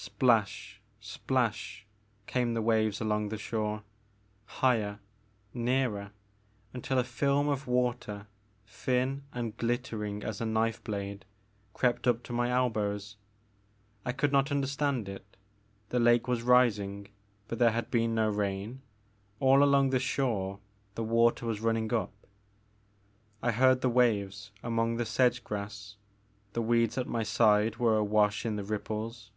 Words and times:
Splash, 0.00 0.80
splash, 1.00 1.84
came 2.28 2.54
the 2.54 2.62
waves 2.62 3.00
along 3.00 3.28
the 3.28 3.36
shore, 3.36 3.82
higher, 4.46 5.00
nearer, 5.52 6.12
until 6.72 7.00
a 7.00 7.04
film 7.04 7.48
of 7.48 7.66
water, 7.66 8.28
thin 8.64 9.24
and 9.32 9.56
glittering 9.56 10.22
as 10.22 10.40
a 10.40 10.46
knife 10.46 10.82
blade, 10.84 11.24
crept 11.74 12.06
up 12.06 12.22
to 12.22 12.32
my 12.32 12.48
elbows. 12.48 13.16
I 14.04 14.12
could 14.12 14.30
not 14.30 14.52
understand 14.52 15.08
it; 15.08 15.36
the 15.88 15.98
lake 15.98 16.28
was 16.28 16.42
rising, 16.42 17.08
but 17.48 17.58
there 17.58 17.72
had 17.72 17.90
been 17.90 18.14
no 18.14 18.28
rain. 18.30 18.82
All 19.40 19.64
along 19.64 19.90
the 19.90 19.98
shore 19.98 20.60
the 20.94 21.04
water 21.04 21.44
was 21.44 21.60
running 21.60 21.92
up; 21.92 22.12
I 23.42 23.50
heard 23.50 23.80
the 23.80 23.90
waves 23.90 24.52
among 24.62 24.94
the 24.96 25.06
sedge 25.06 25.42
grass; 25.42 25.96
the 26.52 26.62
weeds 26.62 26.96
at 26.98 27.08
my 27.08 27.24
side 27.24 27.76
were 27.78 27.96
awash 27.96 28.46
in 28.46 28.54
the 28.54 28.64
ripples. 28.64 29.32